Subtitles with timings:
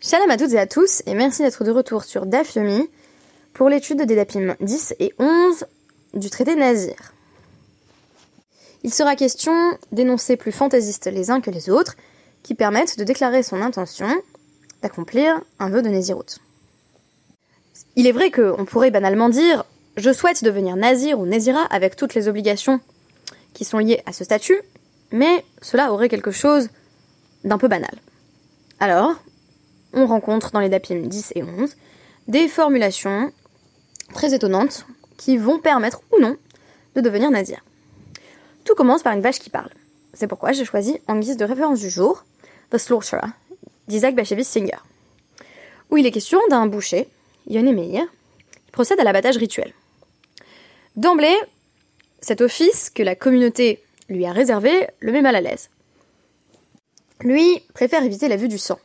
[0.00, 2.88] Shalom à toutes et à tous, et merci d'être de retour sur DAF Yomi
[3.52, 5.64] pour l'étude des DAPIM 10 et 11
[6.14, 7.14] du traité Nazir.
[8.84, 9.52] Il sera question
[9.90, 11.96] d'énoncés plus fantaisistes les uns que les autres,
[12.44, 14.06] qui permettent de déclarer son intention
[14.82, 16.38] d'accomplir un vœu de Nazirut.
[17.96, 19.64] Il est vrai qu'on pourrait banalement dire
[19.96, 22.78] je souhaite devenir Nazir ou Nazira avec toutes les obligations
[23.52, 24.60] qui sont liées à ce statut,
[25.10, 26.68] mais cela aurait quelque chose
[27.42, 27.98] d'un peu banal.
[28.78, 29.16] Alors,
[29.92, 31.76] on rencontre dans les DAPIM 10 et 11
[32.28, 33.32] des formulations
[34.12, 36.36] très étonnantes qui vont permettre ou non
[36.94, 37.64] de devenir nazir.
[38.64, 39.70] Tout commence par une vache qui parle.
[40.12, 42.24] C'est pourquoi j'ai choisi en guise de référence du jour
[42.70, 43.28] The Slaughterer
[43.88, 44.78] d'Isaac Bashevis Singer,
[45.90, 47.08] où il est question d'un boucher,
[47.46, 48.04] Yoni Meir,
[48.66, 49.72] qui procède à l'abattage rituel.
[50.96, 51.36] D'emblée,
[52.20, 55.70] cet office que la communauté lui a réservé le met mal à l'aise.
[57.20, 58.78] Lui préfère éviter la vue du sang.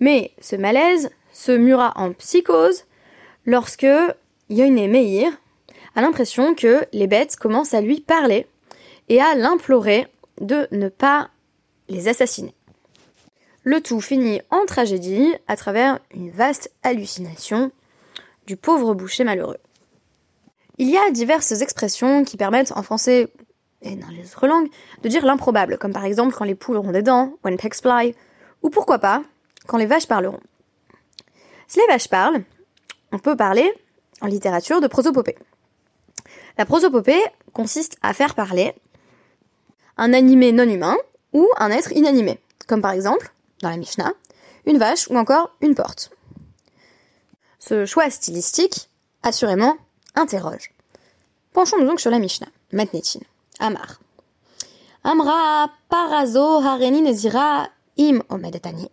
[0.00, 2.84] Mais ce malaise se mura en psychose
[3.44, 3.86] lorsque
[4.50, 5.30] Yoine Meir
[5.94, 8.46] a l'impression que les bêtes commencent à lui parler
[9.08, 10.08] et à l'implorer
[10.40, 11.30] de ne pas
[11.88, 12.54] les assassiner.
[13.62, 17.72] Le tout finit en tragédie à travers une vaste hallucination
[18.46, 19.58] du pauvre boucher malheureux.
[20.78, 23.32] Il y a diverses expressions qui permettent en français
[23.82, 24.68] et dans les autres langues
[25.02, 28.14] de dire l'improbable, comme par exemple quand les poules auront des dents, when pigs fly,
[28.62, 29.22] ou pourquoi pas,
[29.66, 30.40] quand les vaches parleront.
[31.68, 32.44] Si les vaches parlent,
[33.12, 33.72] on peut parler
[34.20, 35.36] en littérature de prosopopée.
[36.58, 37.22] La prosopopée
[37.52, 38.74] consiste à faire parler
[39.96, 40.96] un animé non humain
[41.32, 44.12] ou un être inanimé, comme par exemple, dans la Mishnah,
[44.66, 46.10] une vache ou encore une porte.
[47.58, 48.88] Ce choix stylistique,
[49.22, 49.76] assurément,
[50.14, 50.72] interroge.
[51.52, 53.20] Penchons-nous donc sur la Mishnah, Matnetin,
[53.58, 53.98] Amar.
[55.02, 58.90] Amra parazo hareni nezira im omedetani.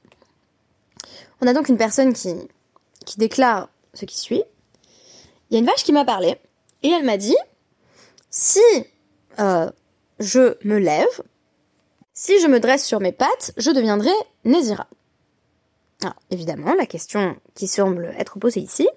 [1.43, 2.37] On a donc une personne qui,
[3.17, 4.43] déclare ce qui suit.
[5.49, 6.37] Il y a une vache qui m'a parlé
[6.83, 7.35] et elle m'a dit
[8.29, 8.61] si
[9.39, 9.69] euh,
[10.19, 11.21] je me lève,
[12.13, 14.13] si je me dresse sur mes pattes, je deviendrai
[14.45, 14.87] Nézira.
[16.01, 18.87] Alors, évidemment, la question qui semble être posée ici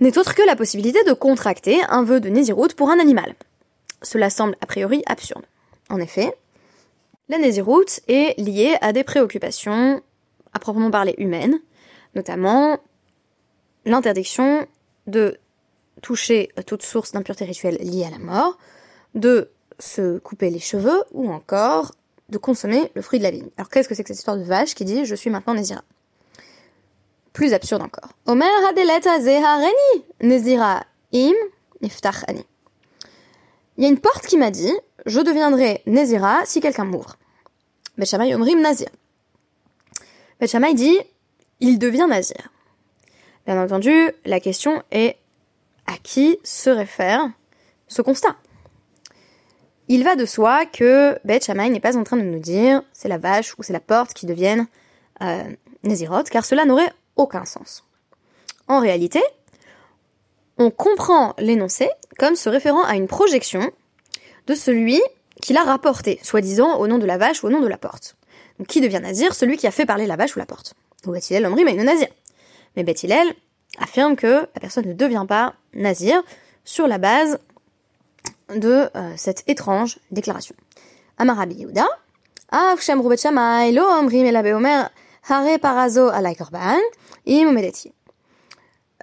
[0.00, 3.34] n'est autre que la possibilité de contracter un vœu de Néziroute pour un animal.
[4.00, 5.44] Cela semble a priori absurde.
[5.90, 6.34] En effet,
[7.28, 10.02] la Néziroute est liée à des préoccupations
[10.56, 11.60] à proprement parler humaine,
[12.14, 12.78] notamment
[13.84, 14.66] l'interdiction
[15.06, 15.38] de
[16.00, 18.56] toucher toute source d'impureté rituelle liée à la mort,
[19.14, 21.92] de se couper les cheveux ou encore
[22.30, 23.50] de consommer le fruit de la vigne.
[23.58, 25.82] Alors qu'est-ce que c'est que cette histoire de vache qui dit je suis maintenant Nézira
[27.34, 28.10] Plus absurde encore.
[28.24, 31.34] Omer hadeleta zehareni Nézira im
[31.82, 32.44] niftach ani.
[33.76, 34.72] Il y a une porte qui m'a dit
[35.04, 37.16] je deviendrai Nézira si quelqu'un m'ouvre.
[37.98, 38.88] Bechamay omrim nazir.
[40.40, 40.98] Beth dit
[41.60, 42.50] il devient nazir.
[43.46, 45.16] Bien entendu, la question est
[45.86, 47.30] à qui se réfère
[47.88, 48.36] ce constat?
[49.88, 53.18] Il va de soi que Beth n'est pas en train de nous dire c'est la
[53.18, 54.66] vache ou c'est la porte qui deviennent
[55.22, 55.44] euh,
[56.30, 57.84] car cela n'aurait aucun sens.
[58.68, 59.22] En réalité,
[60.58, 61.88] on comprend l'énoncé
[62.18, 63.70] comme se référant à une projection
[64.46, 65.00] de celui
[65.42, 68.16] qui l'a rapporté, soi-disant au nom de la vache ou au nom de la porte.
[68.68, 70.74] Qui devient nazir Celui qui a fait parler la vache ou la porte.
[71.06, 72.08] Ou Beth mais nazir?
[72.76, 73.04] Mais Beth
[73.78, 76.22] affirme que la personne ne devient pas nazir
[76.64, 77.38] sur la base
[78.54, 80.54] de euh, cette étrange déclaration.
[81.18, 81.86] Amarabi Yehuda,
[82.50, 82.78] Av
[84.54, 84.90] Omer,
[85.28, 86.78] Hare Parazo Korban,
[87.26, 87.92] Im Medeti.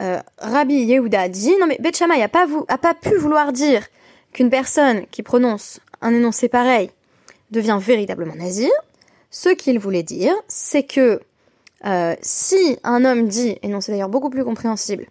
[0.01, 2.47] Euh, Rabbi Yehuda dit, non mais Bet Shammai a pas,
[2.81, 3.85] pas pu vouloir dire
[4.31, 6.89] qu'une personne qui prononce un énoncé pareil
[7.51, 8.71] devient véritablement nazir,
[9.33, 11.19] ce qu'il voulait dire, c'est que
[11.85, 15.07] euh, si un homme dit, et non c'est d'ailleurs beaucoup plus compréhensible,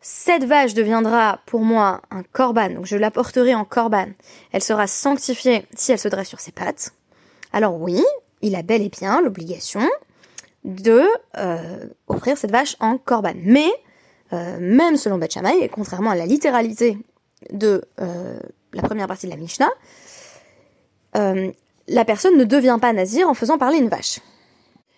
[0.00, 4.06] cette vache deviendra pour moi un corban, donc je la porterai en corban,
[4.52, 6.92] elle sera sanctifiée si elle se dresse sur ses pattes,
[7.52, 8.00] alors oui,
[8.40, 9.82] il a bel et bien l'obligation
[10.62, 11.02] de
[11.36, 13.34] euh, offrir cette vache en corban.
[13.34, 13.68] Mais,
[14.32, 16.98] euh, même selon Beth et contrairement à la littéralité
[17.52, 19.70] de la première partie de la Mishnah,
[21.90, 24.20] la personne ne devient pas nazir en faisant parler une vache.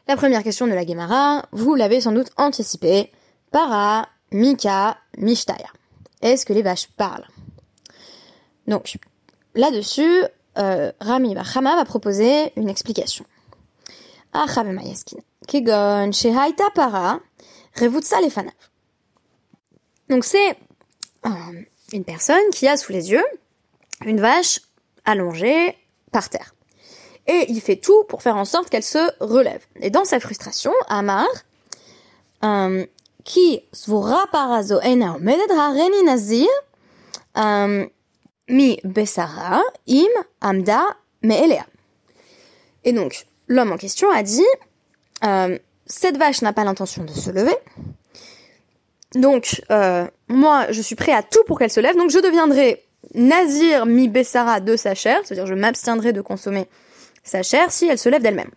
[0.07, 3.11] La première question de la Gemara, vous l'avez sans doute anticipé.
[3.51, 5.69] Para, Mika, Mishtaya.
[6.21, 7.27] Est-ce que les vaches parlent?
[8.67, 8.99] Donc,
[9.55, 10.23] là-dessus,
[10.59, 13.25] euh, Rami Bachama va proposer une explication.
[15.49, 17.21] Kegon, Shehaita Para,
[17.79, 18.53] Revutsa Lefanav.
[20.09, 20.57] Donc c'est
[21.27, 21.31] euh,
[21.93, 23.25] une personne qui a sous les yeux
[24.05, 24.61] une vache
[25.05, 25.77] allongée
[26.11, 26.55] par terre.
[27.27, 29.65] Et il fait tout pour faire en sorte qu'elle se relève.
[29.81, 31.27] Et dans sa frustration, Amar,
[32.45, 32.85] euh,
[33.25, 35.17] qui svura parazo ena
[36.05, 36.49] nazir,
[37.37, 37.87] euh,
[38.49, 40.09] mi besara im
[40.41, 40.83] amda
[41.23, 41.65] me'elea.
[42.85, 44.43] Et donc, l'homme en question a dit,
[45.25, 47.57] euh, cette vache n'a pas l'intention de se lever,
[49.15, 49.63] donc
[50.29, 52.83] moi je suis prêt à tout pour qu'elle se lève, donc je deviendrai
[53.15, 56.67] nazir mi besara de sa chair, c'est-à-dire je m'abstiendrai de consommer
[57.23, 58.51] sa chair si elle se lève d'elle-même.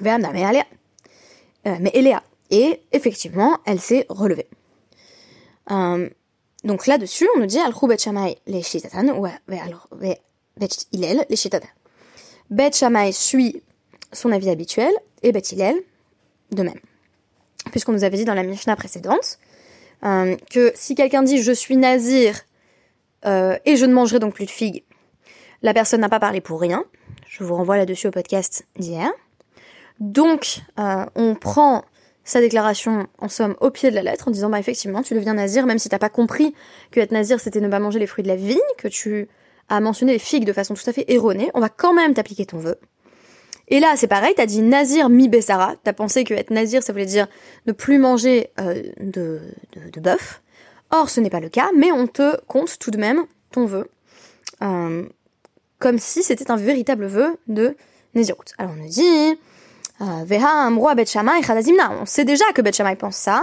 [0.00, 2.22] Mais Eléa.
[2.50, 4.48] Et effectivement, elle s'est relevée.
[5.70, 6.08] Euh,
[6.64, 9.26] donc là-dessus, on nous dit al bet shamay les shitatan ou
[12.50, 12.72] bet
[13.12, 13.62] suit
[14.12, 14.92] son avis habituel
[15.22, 15.42] et bet
[16.50, 16.80] de même.
[17.70, 19.38] Puisqu'on nous avait dit dans la Mishnah précédente
[20.04, 22.40] euh, que si quelqu'un dit je suis nazir
[23.26, 24.82] euh, et je ne mangerai donc plus de figues,
[25.62, 26.84] la personne n'a pas parlé pour rien.
[27.30, 29.08] Je vous renvoie là-dessus au podcast d'hier.
[30.00, 31.84] Donc, euh, on prend
[32.24, 35.34] sa déclaration, en somme, au pied de la lettre, en disant, bah effectivement, tu deviens
[35.34, 36.52] nazir, même si t'as pas compris
[36.90, 39.28] que être nazir, c'était ne pas manger les fruits de la vigne, que tu
[39.68, 42.46] as mentionné les figues de façon tout à fait erronée, on va quand même t'appliquer
[42.46, 42.80] ton vœu.
[43.68, 46.92] Et là, c'est pareil, t'as dit nazir mi bessara, t'as pensé que être nazir, ça
[46.92, 47.28] voulait dire
[47.66, 49.40] ne plus manger euh, de,
[49.76, 50.42] de, de bœuf.
[50.90, 53.88] Or, ce n'est pas le cas, mais on te compte tout de même ton vœu.
[54.62, 55.08] Euh,
[55.80, 57.76] comme si c'était un véritable vœu de
[58.14, 58.44] Nézirut.
[58.58, 59.38] Alors on nous dit,
[60.00, 63.42] euh, Veha amroi bet On sait déjà que bet pense ça.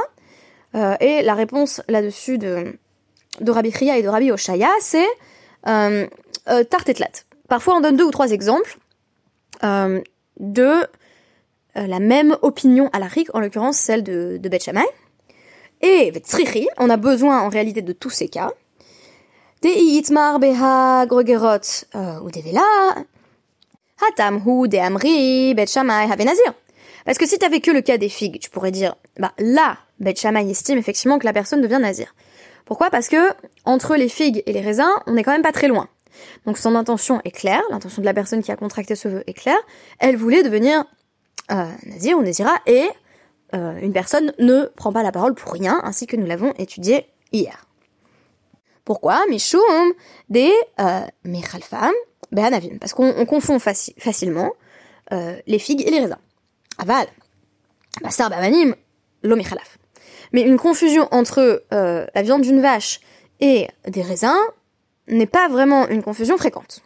[0.75, 2.77] Euh, et la réponse là-dessus de,
[3.41, 5.07] de Rabbi Chia et de Rabbi Oshaya, c'est
[5.67, 6.05] euh,
[6.49, 7.11] euh, tartetlat.
[7.47, 8.77] Parfois on donne deux ou trois exemples
[9.63, 10.87] de
[11.73, 14.59] la même opinion à la rik, en l'occurrence celle de, de Bet
[15.81, 18.51] Et Tzrichi, on a besoin en réalité de tous ces cas.
[19.61, 21.85] Dei itmar beha grogerot
[22.21, 22.61] ou devela,
[24.01, 26.53] hatam hu de amri bet shamay nazir.
[27.05, 30.13] Parce que si t'avais que le cas des figues, tu pourrais dire, bah là, bet
[30.13, 32.13] estime effectivement que la personne devient nazir.
[32.65, 32.89] Pourquoi?
[32.89, 33.33] Parce que
[33.63, 35.87] entre les figues et les raisins, on est quand même pas très loin.
[36.45, 39.33] Donc son intention est claire, l'intention de la personne qui a contracté ce vœu est
[39.33, 39.59] claire.
[39.99, 40.83] Elle voulait devenir
[41.49, 42.89] euh, nazir ou nazira et
[43.55, 47.05] euh, une personne ne prend pas la parole pour rien, ainsi que nous l'avons étudié
[47.31, 47.66] hier.
[48.87, 49.91] Pourquoi Mishum
[50.29, 50.49] des
[50.79, 51.91] euh, Michalfam
[52.31, 52.77] Behanavim.
[52.79, 54.53] Parce qu'on confond facilement
[55.11, 56.17] euh, les figues et les raisins.
[56.77, 57.05] Aval.
[58.01, 58.75] Basar Bavanim,
[59.23, 59.77] l'omichalaf.
[60.31, 63.01] Mais une confusion entre euh, la viande d'une vache
[63.41, 64.39] et des raisins
[65.09, 66.81] n'est pas vraiment une confusion fréquente.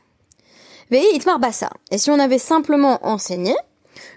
[0.89, 1.69] Vei itmar bassa.
[1.91, 3.53] Et si on avait simplement enseigné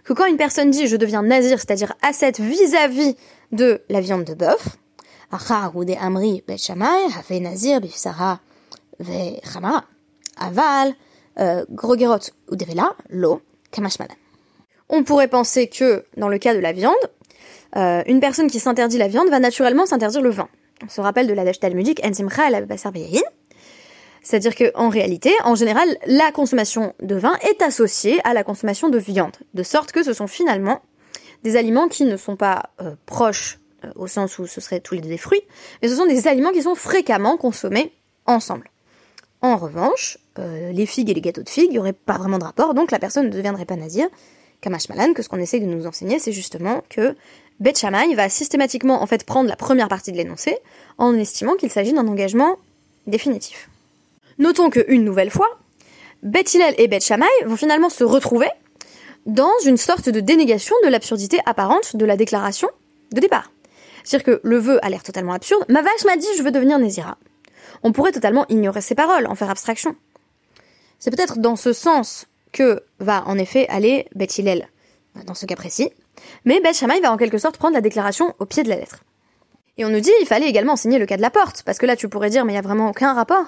[0.04, 3.14] que quand une personne dit je deviens nazir, c'est-à-dire ascète vis-à-vis
[3.52, 4.78] de la viande de bœuf,
[14.88, 16.94] On pourrait penser que, dans le cas de la viande,
[17.76, 20.48] euh, une personne qui s'interdit la viande va naturellement s'interdire le vin.
[20.84, 22.66] On se rappelle de la dèche talmudique Enzimcha el
[24.24, 28.88] c'est-à-dire que en réalité, en général, la consommation de vin est associée à la consommation
[28.88, 30.80] de viande, de sorte que ce sont finalement
[31.42, 33.58] des aliments qui ne sont pas euh, proches
[33.96, 35.42] au sens où ce seraient tous les deux des fruits,
[35.82, 37.92] mais ce sont des aliments qui sont fréquemment consommés
[38.26, 38.70] ensemble.
[39.42, 42.38] En revanche, euh, les figues et les gâteaux de figues, il n'y aurait pas vraiment
[42.38, 44.08] de rapport, donc la personne ne deviendrait pas nazir.
[44.60, 47.14] Kamash Malan, que ce qu'on essaie de nous enseigner, c'est justement que
[47.60, 47.74] Bet
[48.16, 50.56] va systématiquement en fait prendre la première partie de l'énoncé
[50.98, 52.56] en estimant qu'il s'agit d'un engagement
[53.06, 53.68] définitif.
[54.38, 55.48] Notons que une nouvelle fois,
[56.22, 56.44] Bet
[56.78, 57.00] et Bet
[57.44, 58.48] vont finalement se retrouver
[59.26, 62.68] dans une sorte de dénégation de l'absurdité apparente de la déclaration
[63.12, 63.50] de départ.
[64.04, 65.64] C'est-à-dire que le vœu a l'air totalement absurde.
[65.68, 67.18] Ma vache m'a dit je veux devenir Nézira.
[67.82, 69.96] On pourrait totalement ignorer ces paroles, en faire abstraction.
[70.98, 74.40] C'est peut-être dans ce sens que va en effet aller Beth
[75.26, 75.90] dans ce cas précis.
[76.44, 79.02] Mais Beth va en quelque sorte prendre la déclaration au pied de la lettre.
[79.76, 81.86] Et on nous dit il fallait également enseigner le cas de la porte, parce que
[81.86, 83.46] là tu pourrais dire mais il n'y a vraiment aucun rapport.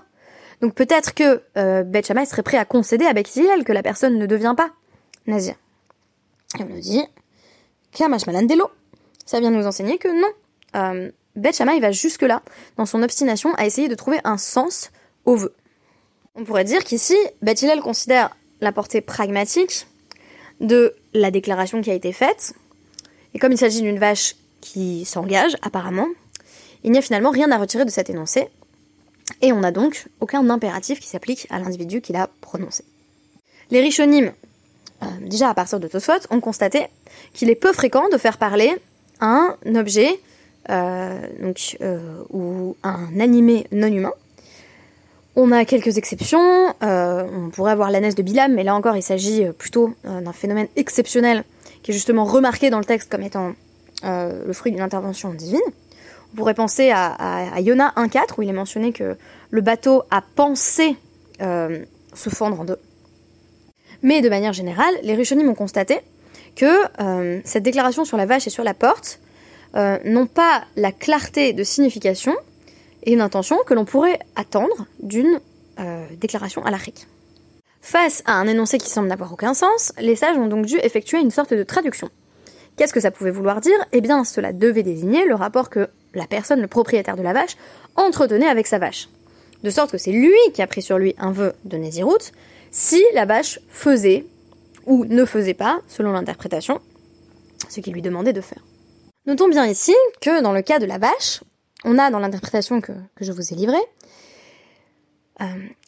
[0.61, 1.85] Donc peut-être que euh,
[2.25, 3.33] serait prêt à concéder à Beth
[3.65, 4.71] que la personne ne devient pas
[5.27, 5.55] nazir.
[6.59, 7.03] Et on nous dit
[7.93, 8.71] Kamash Malandelo.
[9.25, 10.29] Ça vient nous enseigner que non,
[10.77, 12.43] euh, Beth va jusque-là,
[12.77, 14.91] dans son obstination, à essayer de trouver un sens
[15.25, 15.55] au vœu.
[16.35, 19.87] On pourrait dire qu'ici, Beth considère la portée pragmatique
[20.61, 22.55] de la déclaration qui a été faite,
[23.35, 26.09] et comme il s'agit d'une vache qui s'engage, apparemment,
[26.85, 28.49] il n'y a finalement rien à retirer de cet énoncé,
[29.43, 32.85] et on n'a donc aucun impératif qui s'applique à l'individu qui l'a prononcé.
[33.71, 34.33] Les richonymes,
[35.03, 36.87] euh, déjà à partir de Tosfot, ont constaté
[37.35, 38.75] qu'il est peu fréquent de faire parler
[39.21, 40.21] un objet
[40.69, 41.99] donc, euh,
[42.31, 44.13] ou un animé non humain,
[45.39, 49.03] On a quelques exceptions, euh, on pourrait avoir l'ânesse de Bilam, mais là encore il
[49.03, 51.45] s'agit euh, plutôt euh, d'un phénomène exceptionnel
[51.83, 53.53] qui est justement remarqué dans le texte comme étant
[54.03, 55.61] le fruit d'une intervention divine.
[56.33, 59.17] On pourrait penser à Yona 1.4 où il est mentionné que
[59.51, 60.97] le bateau a pensé
[61.41, 62.79] se fendre en deux.
[64.03, 66.01] Mais de manière générale, les Rishonim ont constaté
[66.57, 66.69] que
[67.45, 69.19] cette déclaration sur la vache et sur la porte
[70.05, 72.35] n'ont pas la clarté de signification
[73.07, 75.41] et une intention que l'on pourrait attendre d'une
[75.79, 77.07] euh, déclaration alarique.
[77.81, 81.21] Face à un énoncé qui semble n'avoir aucun sens, les sages ont donc dû effectuer
[81.21, 82.11] une sorte de traduction.
[82.77, 83.79] Qu'est-ce que ça pouvait vouloir dire?
[83.93, 87.57] Eh bien, cela devait désigner le rapport que la personne, le propriétaire de la vache,
[87.95, 89.09] entretenait avec sa vache.
[89.63, 92.33] De sorte que c'est lui qui a pris sur lui un vœu de Nézirut,
[92.71, 94.27] si la vache faisait
[94.85, 96.81] ou ne faisait pas, selon l'interprétation,
[97.69, 98.63] ce qu'il lui demandait de faire.
[99.27, 101.41] Notons bien ici que dans le cas de la vache,
[101.85, 103.83] on a dans l'interprétation que, je vous ai livrée
[105.41, 105.45] euh,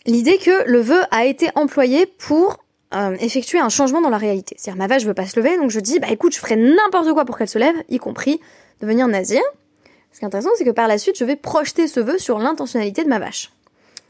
[0.07, 2.64] l'idée que le vœu a été employé pour
[2.95, 4.57] euh, effectuer un changement dans la réalité.
[4.59, 7.12] C'est-à-dire ma vache veut pas se lever, donc je dis bah écoute je ferai n'importe
[7.12, 8.40] quoi pour qu'elle se lève, y compris
[8.80, 9.40] devenir nazir.
[10.12, 12.38] Ce qui est intéressant, c'est que par la suite, je vais projeter ce vœu sur
[12.38, 13.52] l'intentionnalité de ma vache.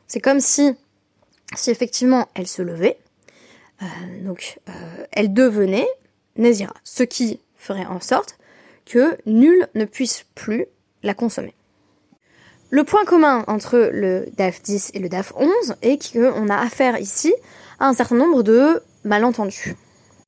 [0.06, 0.75] C'est comme si,
[1.54, 2.99] si effectivement elle se levait,
[3.82, 3.87] euh,
[4.23, 4.58] donc
[5.12, 5.88] elle devenait
[6.37, 8.38] nazira, ce qui ferait en sorte
[8.88, 10.66] que nul ne puisse plus
[11.02, 11.54] la consommer.
[12.71, 16.99] Le point commun entre le DAF 10 et le DAF 11 est qu'on a affaire
[16.99, 17.35] ici
[17.78, 19.76] à un certain nombre de malentendus.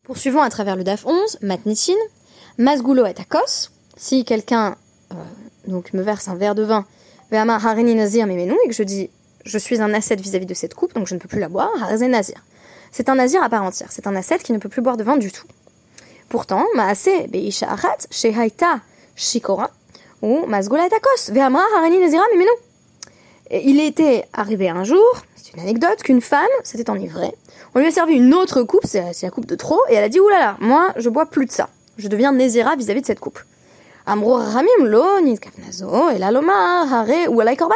[0.05, 1.93] Poursuivons à travers le DAF 11, Matnitin,
[2.59, 3.71] Masgulo et Akos.
[3.97, 4.77] Si quelqu'un
[5.13, 6.87] euh, me verse un verre de vin,
[7.31, 9.11] Ve'ama Harini Nazir Memenu, et que je dis
[9.45, 11.71] je suis un ascète vis-à-vis de cette coupe, donc je ne peux plus la boire,
[12.09, 12.45] Nazir.
[12.93, 15.05] C'est un nazir à part entière, c'est un ascète qui ne peut plus boire de
[15.05, 15.47] vin du tout.
[16.31, 17.77] Pourtant, Maase Beisha
[19.17, 19.69] Shikora,
[20.23, 22.53] ou Masgola Takos, Ve'amra Harani Mimeno.
[23.51, 27.35] Il était arrivé un jour, c'est une anecdote, qu'une femme s'était enivrée.
[27.75, 30.09] On lui a servi une autre coupe, c'est la coupe de trop, et elle a
[30.09, 31.69] dit oulala, moi je bois plus de ça.
[31.99, 33.41] Je deviens Nézira vis-à-vis de cette coupe.
[34.07, 35.03] Amro Ramim lo
[35.37, 37.75] kafnazo et la loma hare ou korban.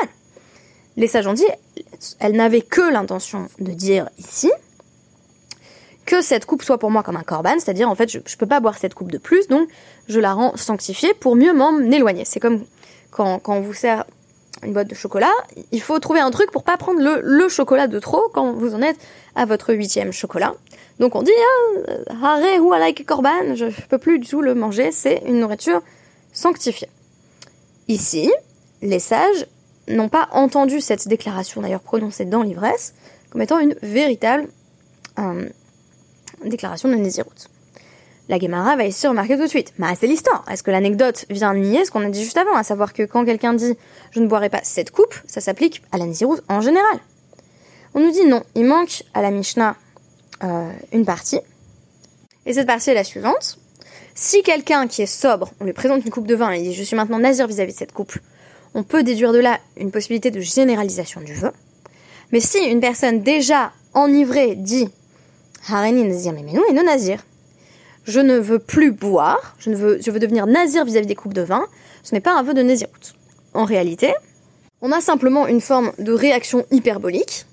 [0.96, 1.48] Les sages ont dit,
[2.20, 4.52] elle n'avait que l'intention de dire ici
[6.06, 8.46] que cette coupe soit pour moi comme un korban, c'est-à-dire en fait je, je peux
[8.46, 9.68] pas boire cette coupe de plus, donc
[10.08, 12.24] je la rends sanctifiée pour mieux m'en éloigner.
[12.24, 12.64] C'est comme
[13.14, 14.04] quand, on vous sert
[14.62, 15.32] une boîte de chocolat,
[15.72, 18.82] il faut trouver un truc pour pas prendre le, chocolat de trop quand vous en
[18.82, 18.98] êtes
[19.34, 20.54] à votre huitième chocolat.
[20.98, 21.32] Donc on dit
[22.08, 25.82] ah, hare ou like korban, je peux plus du tout le manger, c'est une nourriture
[26.32, 26.88] sanctifiée.
[27.88, 28.32] Ici,
[28.82, 29.46] les sages
[29.88, 32.94] n'ont pas entendu cette déclaration d'ailleurs prononcée dans l'ivresse
[33.30, 34.48] comme étant une véritable
[35.18, 35.48] euh,
[36.48, 37.48] déclaration de Nézirut.
[38.28, 39.74] La Gemara va ici remarquer tout de suite.
[39.78, 40.44] Mais c'est l'histoire.
[40.50, 43.24] Est-ce que l'anecdote vient nier ce qu'on a dit juste avant, à savoir que quand
[43.24, 43.76] quelqu'un dit
[44.12, 46.98] je ne boirai pas cette coupe, ça s'applique à la Nézirut en général.
[47.94, 49.76] On nous dit non, il manque à la Mishnah
[50.42, 51.40] euh, une partie.
[52.46, 53.58] Et cette partie est la suivante.
[54.14, 56.74] Si quelqu'un qui est sobre, on lui présente une coupe de vin et il dit
[56.74, 58.16] je suis maintenant nazir vis-à-vis de cette coupe,
[58.74, 61.52] on peut déduire de là une possibilité de généralisation du vœu.
[62.32, 64.88] Mais si une personne déjà enivrée dit
[65.68, 67.24] Hareni Nazir Memenu et non Nazir.
[68.04, 71.66] Je ne veux plus boire, je, veux, devenir Nazir vis-à-vis des coupes de vin,
[72.02, 73.14] ce n'est pas un vœu de Nazirut.
[73.54, 74.12] En réalité,
[74.82, 77.46] on a simplement une forme de réaction hyperbolique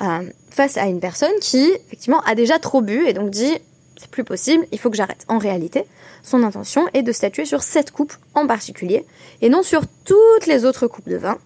[0.00, 3.58] euh, face à une personne qui, effectivement, a déjà trop bu et donc dit
[3.98, 5.24] c'est plus possible, il faut que j'arrête.
[5.28, 5.84] En réalité,
[6.22, 9.04] son intention est de statuer sur cette coupe en particulier
[9.42, 11.38] et non sur toutes les autres coupes de vin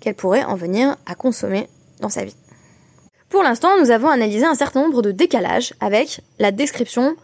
[0.00, 1.68] qu'elle pourrait en venir à consommer
[2.00, 2.36] dans sa vie.
[3.34, 7.16] Pour l'instant, nous avons analysé un certain nombre de décalages avec la description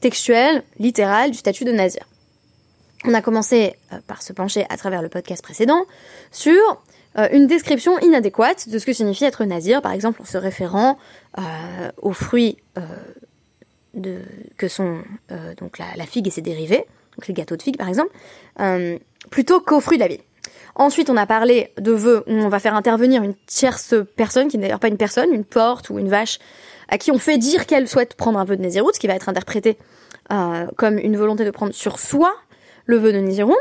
[0.00, 2.08] textuelle, littérale du statut de nazir.
[3.04, 5.84] On a commencé euh, par se pencher à travers le podcast précédent
[6.32, 6.82] sur
[7.18, 10.96] euh, une description inadéquate de ce que signifie être nazir, par exemple en se référant
[11.38, 11.42] euh,
[12.00, 12.56] aux fruits
[14.56, 15.02] que sont
[15.60, 18.10] donc la, la, figue et ses dérivés, donc les gâteaux de figue par exemple,
[19.30, 20.20] plutôt qu'aux fruits de la vie.
[20.78, 24.58] Ensuite, on a parlé de vœux où on va faire intervenir une tierce personne, qui
[24.58, 26.38] n'est d'ailleurs pas une personne, une porte ou une vache,
[26.88, 29.14] à qui on fait dire qu'elle souhaite prendre un vœu de Nézirut, ce qui va
[29.14, 29.78] être interprété
[30.32, 32.32] euh, comme une volonté de prendre sur soi
[32.84, 33.54] le vœu de Nézirut,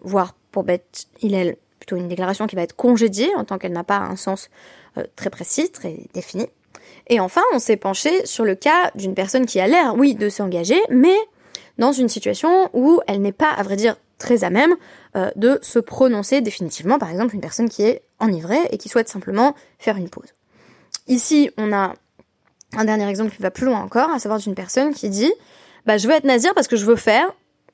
[0.00, 3.84] voire pour Beth est plutôt une déclaration qui va être congédiée en tant qu'elle n'a
[3.84, 4.48] pas un sens
[4.96, 6.46] euh, très précis, très défini.
[7.08, 10.30] Et enfin, on s'est penché sur le cas d'une personne qui a l'air, oui, de
[10.30, 11.16] s'engager, mais
[11.78, 14.76] dans une situation où elle n'est pas, à vrai dire, très à même
[15.16, 19.08] euh, de se prononcer définitivement, par exemple une personne qui est enivrée et qui souhaite
[19.08, 20.34] simplement faire une pause.
[21.08, 21.94] Ici, on a
[22.74, 25.32] un dernier exemple qui va plus loin encore, à savoir d'une personne qui dit
[25.84, 27.26] bah, je veux être nazir parce que je veux faire,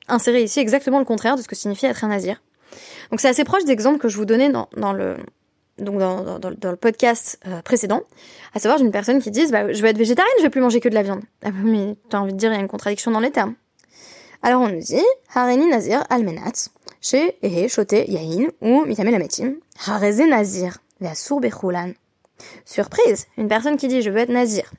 [0.07, 2.41] insérer ici exactement le contraire de ce que signifie être un nazir.
[3.11, 5.17] Donc c'est assez proche d'exemples que je vous donnais dans, le,
[5.77, 8.01] donc dans, dans, le podcast euh, précédent,
[8.55, 10.79] à savoir d'une personne qui dise bah, je vais être végétarienne, je vais plus manger
[10.79, 11.21] que de la viande.
[11.43, 13.53] Ah, mais t'as envie de dire il y a une contradiction dans les termes.
[14.41, 15.03] Alors on nous dit
[15.33, 16.69] Hareni Nazir Almenat,
[17.01, 19.55] chez Ehe Shote Yahin ou Mitame Lametim,
[19.85, 21.91] Hareze Nazir, Veasur Bechulan.
[22.63, 24.71] Surprise, une personne qui dit je veux être Nazir,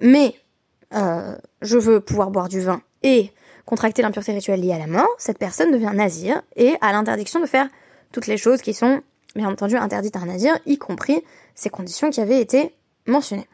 [0.00, 0.34] mais
[0.94, 3.32] euh, je veux pouvoir boire du vin et
[3.64, 7.46] contracter l'impureté rituelle liée à la mort, cette personne devient nazir et a l'interdiction de
[7.46, 7.68] faire
[8.12, 9.00] toutes les choses qui sont,
[9.36, 11.22] bien entendu, interdites à un nazir, y compris
[11.54, 12.74] ces conditions qui avaient été
[13.06, 13.48] mentionnées.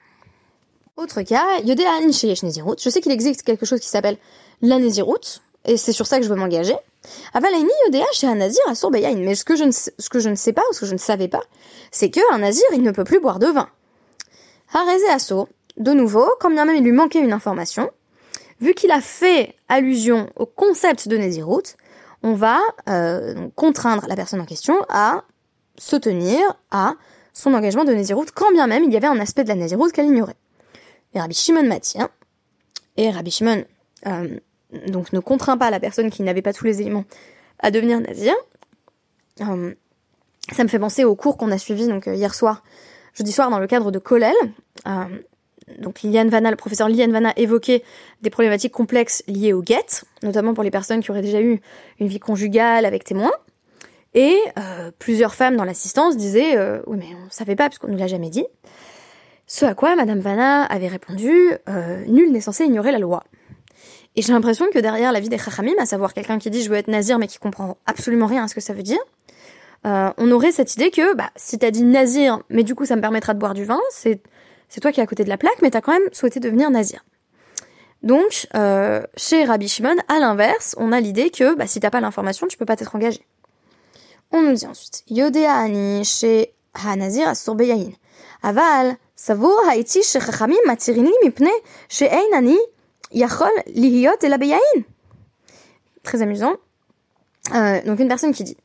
[0.96, 2.76] Autre cas, Nisheyesh Nezirut.
[2.82, 4.16] Je sais qu'il existe quelque chose qui s'appelle
[4.62, 6.76] la Nezirut, et c'est sur ça que je veux m'engager.
[7.34, 9.16] Yodea chez un nazir à Sourbeyain.
[9.16, 10.92] Mais ce que, je ne, ce que je ne sais pas, ou ce que je
[10.92, 11.42] ne savais pas,
[11.90, 13.68] c'est qu'un nazir, il ne peut plus boire de vin.
[14.72, 17.90] Hareze Asso, de nouveau, quand bien même il lui manquait une information,
[18.60, 21.62] vu qu'il a fait allusion au concept de Nézirut,
[22.22, 22.58] on va
[22.88, 25.24] euh, contraindre la personne en question à
[25.78, 26.94] se tenir à
[27.32, 29.92] son engagement de Nézirut, quand bien même il y avait un aspect de la Nézirut
[29.92, 30.36] qu'elle ignorait.
[31.14, 32.08] Et Rabbi Shimon m'attire,
[32.96, 33.64] et Rabbi Shimon
[34.06, 34.40] euh,
[34.88, 37.04] donc ne contraint pas la personne qui n'avait pas tous les éléments
[37.58, 38.34] à devenir Nazir.
[39.40, 39.74] Euh,
[40.52, 42.62] ça me fait penser au cours qu'on a suivi donc hier soir,
[43.14, 44.34] jeudi soir dans le cadre de Kolel
[45.78, 47.82] donc Liliane Vanna, le professeur Liliane Vanna évoquait
[48.22, 51.60] des problématiques complexes liées au guet, notamment pour les personnes qui auraient déjà eu
[51.98, 53.32] une vie conjugale avec témoins.
[54.14, 57.98] Et euh, plusieurs femmes dans l'assistance disaient euh, oui mais on savait pas puisqu'on nous
[57.98, 58.46] l'a jamais dit.
[59.46, 63.24] Ce à quoi Madame Vanna avait répondu euh, nul n'est censé ignorer la loi.
[64.16, 66.70] Et j'ai l'impression que derrière la vie des chachamim, à savoir quelqu'un qui dit je
[66.70, 68.98] veux être nazir mais qui comprend absolument rien à ce que ça veut dire,
[69.84, 73.00] on aurait cette idée que bah si t'as dit nazir mais du coup ça me
[73.00, 74.20] permettra de boire du vin, c'est
[74.68, 76.40] c'est toi qui es à côté de la plaque, mais tu as quand même souhaité
[76.40, 77.04] devenir nazir.
[78.02, 82.00] Donc, euh, chez Rabbi Shimon, à l'inverse, on a l'idée que bah, si t'as pas
[82.00, 83.26] l'information, tu peux pas t'être engagé.
[84.32, 87.92] On nous dit ensuite, Yodea ani chez Hanazir Asurbeyahin.
[88.42, 91.48] Aval, savo haiti chez Chachamim matirini mipne
[91.88, 92.58] chez Ein ani
[93.16, 94.84] yachol lihiyot elabeyahin.
[96.02, 96.54] Très amusant.
[97.54, 98.56] Euh, donc une personne qui dit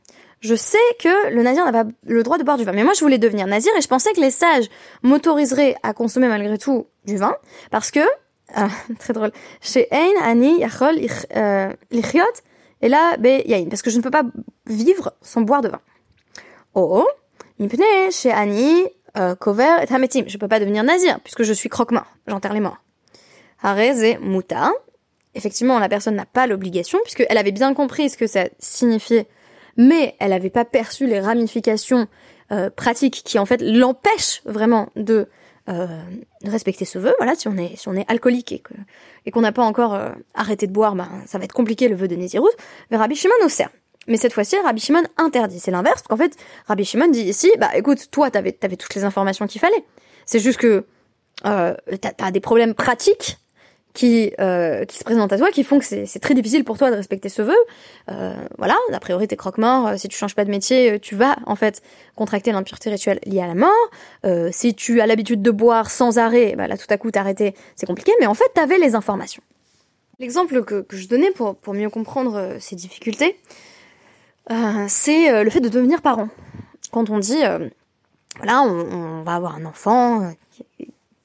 [0.42, 2.72] je sais que le nazir n'a pas le droit de boire du vin.
[2.72, 4.70] Mais moi, je voulais devenir nazir et je pensais que les sages
[5.04, 7.36] m'autoriseraient à consommer malgré tout du vin
[7.70, 8.68] parce que, euh,
[9.00, 10.96] très drôle, chez Ein, Ani, Yachol,
[11.36, 12.24] euh, Lichiot,
[12.82, 13.16] et là,
[13.70, 14.24] parce que je ne peux pas
[14.66, 15.80] vivre sans boire de vin.
[16.74, 17.08] Oh,
[17.60, 18.88] Mipne, chez Ani,
[19.18, 20.24] euh, Kover et Hametim.
[20.26, 22.78] Je peux pas devenir nazir puisque je suis croque-mort, j'enterre les morts.
[23.64, 24.72] Et Muta.
[25.34, 29.28] Effectivement, la personne n'a pas l'obligation puisqu'elle avait bien compris ce que ça signifiait
[29.78, 32.08] mais elle n'avait pas perçu les ramifications
[32.52, 35.28] euh, pratiques qui en fait l'empêchent vraiment de
[35.70, 35.88] euh,
[36.44, 37.14] respecter ce vœu.
[37.18, 38.74] Voilà, si on est si on est alcoolique et que
[39.26, 41.96] et qu'on n'a pas encore euh, arrêté de boire, ben ça va être compliqué le
[41.96, 42.52] vœu de Nézirut.
[42.90, 43.70] Mais Rabbi Shimon sert.
[44.08, 45.60] Mais cette fois-ci, Rabbi Shimon interdit.
[45.60, 49.04] C'est l'inverse, qu'en fait, Rabbi Shimon dit ici, bah écoute, toi, t'avais avais toutes les
[49.04, 49.86] informations qu'il fallait.
[50.26, 50.86] C'est juste que
[51.46, 53.38] euh, t'as as des problèmes pratiques
[53.94, 56.92] qui euh, qui se présentent à toi, qui font que c'est très difficile pour toi
[56.92, 57.56] de respecter ce vœu.
[58.10, 59.88] Euh, voilà, a priori t'es croque-mort.
[59.88, 61.82] Euh, si tu changes pas de métier, euh, tu vas en fait
[62.16, 63.72] contracter l'impureté rituelle liée à la mort.
[64.26, 67.54] Euh, si tu as l'habitude de boire sans arrêt, bah là tout à coup t'arrêter,
[67.76, 68.14] c'est compliqué.
[68.20, 69.44] Mais en fait t'avais les informations.
[70.20, 73.40] L'exemple que, je donnais pour pour mieux comprendre ces difficultés,
[74.88, 76.30] c'est le fait de devenir parent.
[76.92, 77.42] Quand on dit
[78.38, 80.32] voilà, on, va avoir un enfant,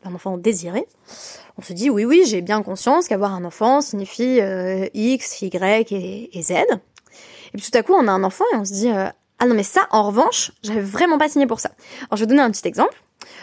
[0.06, 0.86] un enfant désiré
[1.58, 5.92] on se dit oui, oui, j'ai bien conscience qu'avoir un enfant signifie euh, X, Y
[5.92, 6.50] et, Z.
[6.50, 9.46] Et puis tout à coup, on a un enfant et on se dit euh, ah
[9.46, 11.70] non mais ça, en revanche, j'avais vraiment pas signé pour ça.
[12.08, 13.02] Alors je vais donner un petit exemple.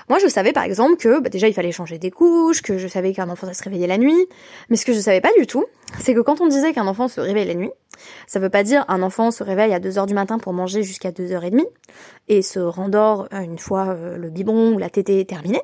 [0.10, 2.88] Moi, je savais par exemple que bah, déjà il fallait changer des couches, que je
[2.88, 4.28] savais qu'un enfant se réveillait la nuit,
[4.70, 5.66] mais ce que je savais pas du tout,
[6.00, 7.72] c'est que quand on disait qu'un enfant se réveille la nuit,
[8.28, 11.12] ça veut pas dire un enfant se réveille à 2h du matin pour manger jusqu'à
[11.12, 11.66] 2h30
[12.28, 15.62] et se rendort euh, une fois euh, le biberon ou la tétée terminée.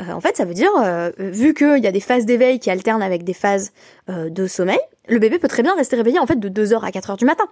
[0.00, 0.70] Euh, en fait, ça veut dire,
[1.18, 3.72] vu qu'il y a des phases d'éveil qui alternent avec des phases
[4.08, 7.16] de sommeil, le bébé peut très bien rester réveillé en fait de 2h à 4h
[7.18, 7.44] du matin.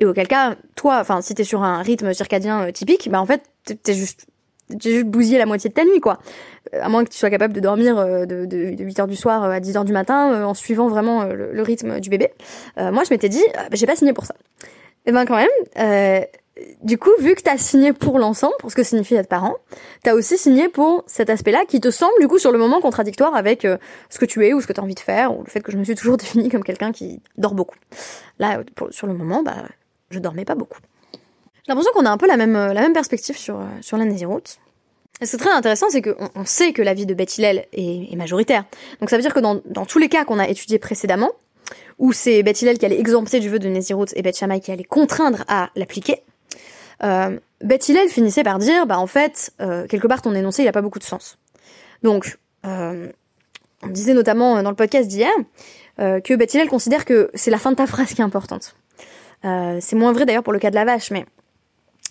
[0.00, 3.42] Et auquel cas, toi, enfin, si t'es sur un rythme circadien typique, bah en fait,
[3.82, 4.26] t'es juste
[4.78, 6.18] j'ai juste bousillé la moitié de ta nuit, quoi.
[6.74, 9.06] Euh, à moins que tu sois capable de dormir euh, de, de, de 8 heures
[9.06, 12.30] du soir euh, à 10 heures du matin en suivant vraiment le, rythme du bébé.
[12.76, 14.34] moi, je m'étais dit, bah, j'ai pas signé pour ça.
[15.06, 16.24] Et ben quand même,
[16.82, 19.56] du coup, vu que t'as signé pour l'ensemble, pour ce que signifie être parent,
[20.02, 23.34] t'as aussi signé pour cet aspect-là qui te semble du coup sur le moment contradictoire
[23.34, 23.66] avec
[24.08, 25.72] ce que tu es ou ce que t'as envie de faire ou le fait que
[25.72, 27.76] je me suis toujours définie comme quelqu'un qui dort beaucoup.
[28.38, 29.64] Là, sur le moment, bah,
[30.10, 30.80] je dormais pas beaucoup.
[31.66, 34.58] J'ai l'impression qu'on a un peu la même, la même perspective sur, sur la Nésiroute.
[35.20, 37.36] Et ce qui est très intéressant, c'est qu'on on sait que la vie de Beth
[37.36, 38.64] Hillel est, est, majoritaire.
[39.00, 41.30] Donc ça veut dire que dans, dans tous les cas qu'on a étudiés précédemment,
[41.98, 44.72] où c'est Beth Hillel qui allait exempter du vœu de Nézirut et Beth Shammai qui
[44.72, 46.22] allait contraindre à l'appliquer,
[47.02, 50.68] euh, Beth Hillel finissait par dire, bah en fait, euh, quelque part ton énoncé il
[50.68, 51.38] a pas beaucoup de sens.
[52.02, 53.08] Donc, euh,
[53.82, 55.30] on disait notamment dans le podcast d'hier
[56.00, 58.76] euh, que Beth Hillel considère que c'est la fin de ta phrase qui est importante.
[59.44, 61.24] Euh, c'est moins vrai d'ailleurs pour le cas de la vache, mais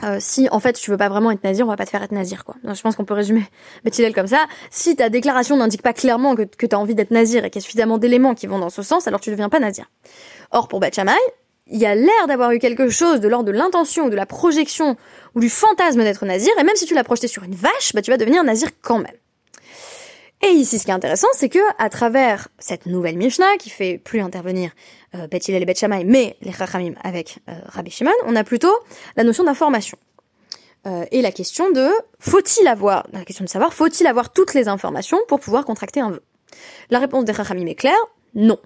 [0.04, 2.04] euh, si en fait tu veux pas vraiment être nazir, on va pas te faire
[2.04, 2.56] être nazir quoi.
[2.64, 3.44] Donc, je pense qu'on peut résumer
[3.84, 4.46] Bethilel comme ça.
[4.72, 7.62] Si ta déclaration n'indique pas clairement que, que tu as envie d'être nazir et qu'il
[7.62, 9.90] y a suffisamment d'éléments qui vont dans ce sens, alors tu deviens pas nazir.
[10.52, 11.00] Or pour Beth
[11.72, 14.26] il y a l'air d'avoir eu quelque chose de l'ordre de l'intention ou de la
[14.26, 14.98] projection
[15.36, 18.02] ou du fantasme d'être nazir, et même si tu l'as projeté sur une vache, bah
[18.02, 19.19] tu vas devenir nazir quand même.
[20.42, 23.98] Et ici, ce qui est intéressant, c'est que à travers cette nouvelle Mishnah qui fait
[23.98, 24.72] plus intervenir
[25.16, 28.74] euh, et Beth Shammai, mais les Chachamim avec euh, Rabbi Shimon, on a plutôt
[29.18, 29.98] la notion d'information.
[30.88, 34.70] Euh, et la question de faut-il avoir, la question de savoir, faut-il avoir toutes les
[34.70, 36.24] informations pour pouvoir contracter un vœu?
[36.90, 38.00] La réponse des Chachamim est claire,
[38.34, 38.58] non.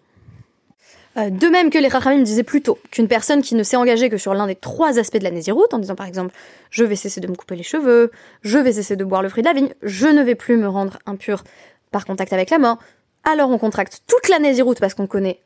[1.15, 4.17] Euh, de même que les Chachamim disaient plutôt qu'une personne qui ne s'est engagée que
[4.17, 6.33] sur l'un des trois aspects de la Néziroute, en disant par exemple
[6.71, 9.43] je vais cesser de me couper les cheveux, je vais cesser de boire le fruit
[9.43, 11.43] de la vigne, je ne vais plus me rendre impur
[11.91, 12.79] par contact avec la mort,
[13.23, 15.39] alors on contracte toute la Néziroute parce qu'on connaît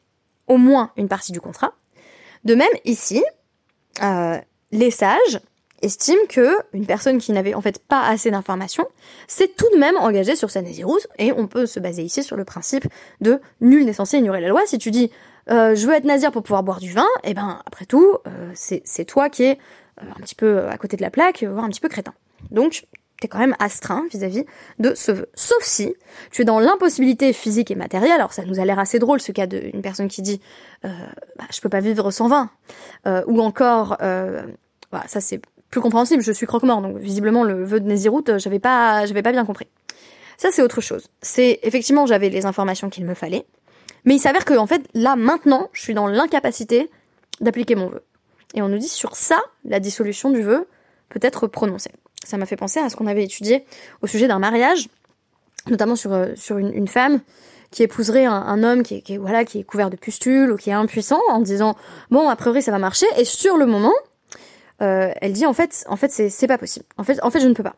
[0.47, 1.73] au moins une partie du contrat.
[2.45, 3.21] De même, ici,
[4.01, 4.37] euh,
[4.71, 5.41] les sages
[5.81, 8.87] estiment que une personne qui n'avait en fait pas assez d'informations
[9.27, 12.37] s'est tout de même engagée sur sa Néziroute, et on peut se baser ici sur
[12.37, 12.87] le principe
[13.19, 14.61] de nul n'est censé ignorer la loi.
[14.65, 15.11] Si tu dis
[15.49, 18.51] euh, je veux être nazir pour pouvoir boire du vin, et ben après tout, euh,
[18.53, 19.57] c'est toi qui es
[20.01, 22.13] euh, un petit peu à côté de la plaque, voire un petit peu crétin.
[22.51, 22.85] Donc,
[23.19, 24.45] t'es quand même astreint vis-à-vis
[24.79, 25.29] de ce vœu.
[25.33, 25.95] Sauf si
[26.31, 29.31] tu es dans l'impossibilité physique et matérielle, alors ça nous a l'air assez drôle ce
[29.31, 30.39] cas d'une personne qui dit
[30.85, 30.89] euh,
[31.37, 32.49] bah, je peux pas vivre sans vin,
[33.25, 37.87] ou encore, bah, ça c'est plus compréhensible, je suis croque-mort, donc visiblement le vœu de
[37.87, 39.67] Néziroute, j'avais pas, j'avais pas bien compris.
[40.37, 41.07] Ça c'est autre chose.
[41.21, 43.45] C'est effectivement j'avais les informations qu'il me fallait,
[44.07, 46.89] mais il s'avère que, en fait, là, maintenant, je suis dans l'incapacité
[47.41, 48.01] d'appliquer mon vœu.
[48.53, 50.65] Et on nous dit sur ça, la dissolution du vœu
[51.09, 51.91] peut être prononcée.
[52.23, 53.65] Ça m'a fait penser à ce qu'on avait étudié
[54.01, 54.87] au sujet d'un mariage,
[55.69, 57.19] notamment sur, euh, sur une, femme
[57.69, 60.73] qui épouserait un, homme qui est, voilà, qui est couvert de pustules ou qui est
[60.73, 61.75] impuissant en disant
[62.09, 63.07] bon, a priori ça va marcher.
[63.17, 63.93] Et sur le moment,
[64.81, 66.85] euh, elle dit en fait, en fait c'est pas possible.
[66.95, 67.75] En fait, en fait je ne peux pas.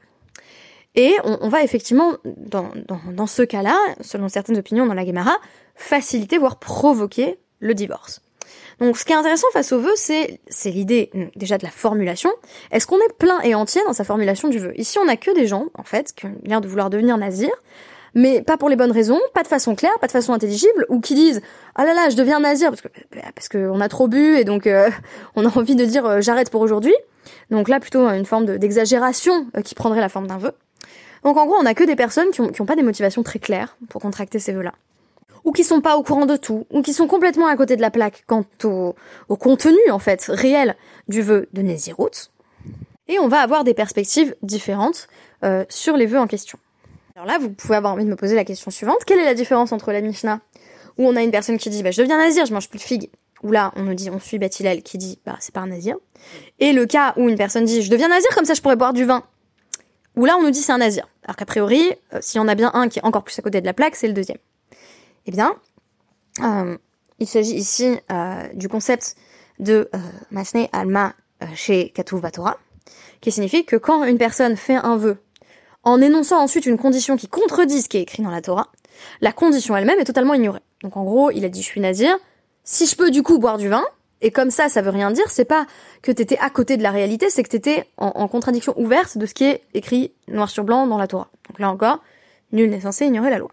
[0.96, 5.36] Et on, va effectivement, dans, dans, dans ce cas-là, selon certaines opinions dans la Gemara,
[5.76, 8.22] faciliter, voire provoquer le divorce.
[8.80, 11.70] Donc ce qui est intéressant face au vœu, c'est c'est l'idée hmm, déjà de la
[11.70, 12.32] formulation.
[12.72, 14.74] Est-ce qu'on est plein et entier dans sa formulation du vœu?
[14.78, 17.50] Ici, on a que des gens, en fait, qui ont l'air de vouloir devenir nazir,
[18.16, 21.02] mais pas pour les bonnes raisons, pas de façon claire, pas de façon intelligible, ou
[21.02, 21.42] qui disent
[21.76, 22.88] ah là là, je deviens nazir parce que
[23.36, 24.90] parce qu'on a trop bu et donc euh,
[25.36, 26.96] on a envie de dire euh, j'arrête pour aujourd'hui.
[27.52, 30.52] Donc là, plutôt une forme d'exagération euh, qui prendrait la forme d'un vœu.
[31.24, 33.24] Donc en gros, on a que des personnes qui ont, qui ont pas des motivations
[33.24, 34.74] très claires pour contracter ces vœux-là
[35.44, 37.82] ou qui sont pas au courant de tout, ou qui sont complètement à côté de
[37.82, 38.96] la plaque quant au,
[39.38, 40.76] contenu en fait réel
[41.08, 42.30] du vœu de Nézirut.
[43.08, 45.08] Et on va avoir des perspectives différentes
[45.44, 46.60] euh, sur les vœux en question.
[47.16, 49.34] Alors là, vous pouvez avoir envie de me poser la question suivante quelle est la
[49.34, 50.42] différence entre la Mishnah
[50.98, 52.84] où on a une personne qui dit bah, je deviens nazir, je mange plus de
[52.84, 53.10] figues,
[53.42, 55.96] ou là on nous dit on suit Bathilel qui dit bah c'est pas un nazir,
[56.60, 58.92] et le cas où une personne dit je deviens nazir comme ça je pourrais boire
[58.92, 59.24] du vin,
[60.20, 61.08] ou là on nous dit c'est un nazir.
[61.24, 63.42] Alors qu'a priori, euh, s'il y en a bien un qui est encore plus à
[63.42, 64.38] côté de la plaque, c'est le deuxième.
[65.26, 65.56] Eh bien,
[66.44, 66.78] euh,
[67.20, 69.16] il s'agit ici euh, du concept
[69.60, 69.98] de euh,
[70.32, 71.14] Masne Alma
[71.54, 72.58] chez Katuv Batora,
[73.22, 75.18] qui signifie que quand une personne fait un vœu
[75.84, 78.68] en énonçant ensuite une condition qui contredit ce qui est écrit dans la Torah,
[79.22, 80.60] la condition elle-même est totalement ignorée.
[80.84, 82.18] Donc en gros, il a dit je suis nazir,
[82.66, 83.86] si je peux du coup boire du vin,
[84.22, 85.66] et comme ça, ça veut rien dire, c'est pas
[86.02, 89.26] que t'étais à côté de la réalité, c'est que t'étais en, en contradiction ouverte de
[89.26, 91.30] ce qui est écrit noir sur blanc dans la Torah.
[91.48, 92.04] Donc là encore,
[92.52, 93.52] nul n'est censé ignorer la loi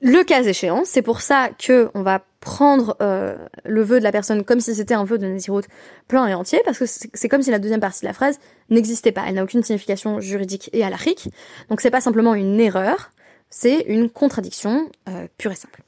[0.00, 4.12] le cas échéant, c'est pour ça que on va prendre euh, le vœu de la
[4.12, 5.64] personne comme si c'était un vœu de Nazirut
[6.08, 8.38] plein et entier, parce que c'est comme si la deuxième partie de la phrase
[8.70, 9.24] n'existait pas.
[9.26, 11.28] Elle n'a aucune signification juridique et halachique.
[11.70, 13.12] Donc c'est pas simplement une erreur,
[13.50, 15.83] c'est une contradiction euh, pure et simple.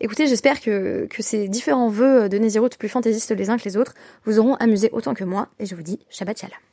[0.00, 3.94] Écoutez, j'espère que, ces différents vœux de Nézirut plus fantaisistes les uns que les autres
[4.24, 6.71] vous auront amusé autant que moi, et je vous dis Shabbat Shalom.